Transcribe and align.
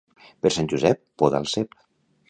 Per 0.45 0.51
Sant 0.55 0.71
Josep, 0.71 1.05
poda 1.23 1.43
el 1.45 1.49
cep. 1.57 1.81